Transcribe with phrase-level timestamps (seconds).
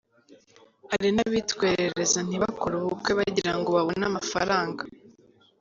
[0.91, 4.81] Hari n’abitwerereza ntibakore ubukwe bagira ngo babone amafaranga.